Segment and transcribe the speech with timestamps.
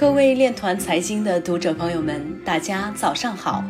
[0.00, 3.62] 各位链团财经的读者朋友们，大家早上好，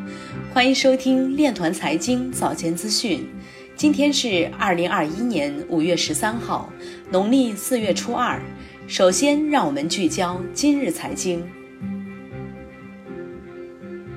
[0.54, 3.26] 欢迎收听链团财经早间资讯。
[3.75, 6.72] 今天是二零二一年五月十三号，
[7.10, 8.40] 农历四月初二。
[8.86, 11.45] 首先，让我们聚焦今日财经。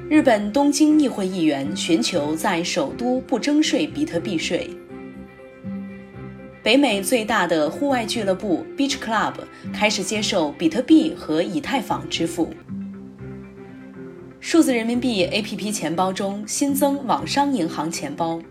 [0.08, 4.70] 日本东京议会议员寻求在首都不征税比特币税。
[6.64, 9.34] 北美最大的户外俱乐部 Beach Club
[9.74, 12.54] 开始接受比特币和以太坊支付。
[14.40, 18.42] 数字人民币 APP 钱包中新增网商银行钱包。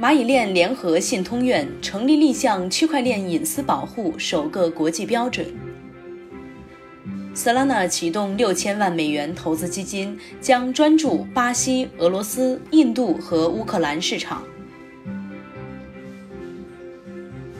[0.00, 5.46] 蚂蚁链联合信通院成立立项区块链隐私保护首个国际标准。
[7.36, 14.42] Solana 启动六千万美元投资基金，将专注巴西、俄罗斯、印度和乌克兰市场。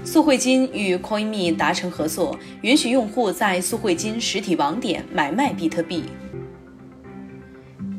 [0.04, 6.04] 速汇金与 CoinMe 达成合作，允许用户在速汇金实体网点买卖比特币。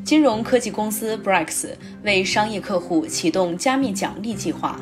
[0.04, 1.68] 金融科技公司 Brex
[2.02, 4.78] 为商业客户启动加密奖励计划。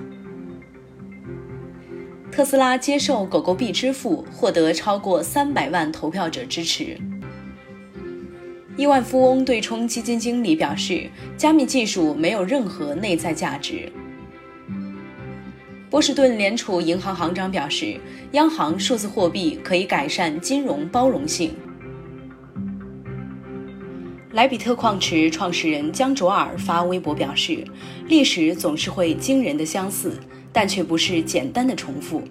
[2.33, 6.99] 特斯拉接受狗狗币支付，获得超过三百万投票者支持。
[8.77, 13.93] 亿万富翁对冲基金经理表示，加密技术没有任何内在价值。
[15.93, 21.55] 波士顿联储银行行长表示，央行数字货币可以改善金融包容性。
[24.31, 27.63] 莱比特矿池创始人江卓尔发微博表示，
[28.09, 30.19] 历史总是会惊人的相似。
[30.53, 32.23] 但却不是简单的重复。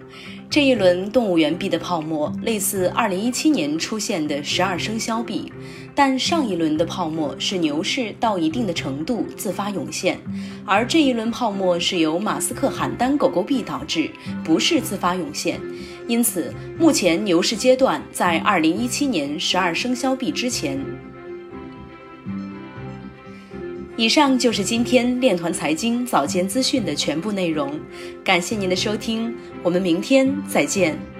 [0.48, 5.50] 这一轮动物园币的泡沫类似2017年出现的十二生肖币，
[5.94, 10.18] 但上一轮的泡沫是牛市到一定的程度自发涌现，
[10.66, 14.10] 而这一轮泡沫是由马斯克喊单狗狗币导致，
[14.44, 15.58] 不是自发涌现。
[16.06, 20.78] 因此，目前牛市阶段在2017年十二生肖币之前。
[23.96, 27.78] 以上就是今天链团财经早间资讯的全部内容，
[28.24, 31.11] 感谢您的收听，我们明天再见。